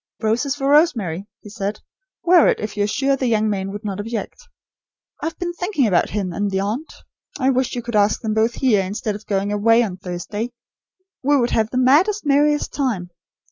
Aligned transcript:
"Roses 0.19 0.55
for 0.55 0.67
Rosemary," 0.67 1.27
he 1.41 1.49
said. 1.51 1.79
"Wear 2.23 2.47
it, 2.47 2.59
if 2.59 2.75
you 2.75 2.85
are 2.85 2.87
sure 2.87 3.15
the 3.15 3.27
young 3.27 3.47
man 3.47 3.69
would 3.71 3.85
not 3.85 3.99
object. 3.99 4.47
I 5.21 5.27
have 5.27 5.37
been 5.37 5.53
thinking 5.53 5.85
about 5.85 6.09
him 6.09 6.33
and 6.33 6.49
the 6.49 6.59
aunt. 6.59 6.91
I 7.37 7.51
wish 7.51 7.75
you 7.75 7.83
could 7.83 7.95
ask 7.95 8.19
them 8.19 8.33
both 8.33 8.55
here, 8.55 8.83
instead 8.83 9.13
of 9.13 9.27
going 9.27 9.51
away 9.51 9.83
on 9.83 9.97
Thursday. 9.97 10.53
We 11.21 11.37
would 11.37 11.51
have 11.51 11.69
the 11.69 11.77
'maddest, 11.77 12.25
merriest 12.25 12.73
time!' 12.73 13.11